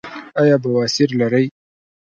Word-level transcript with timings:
ایا 0.41 0.55
بواسیر 0.63 1.09
لرئ؟ 1.19 1.45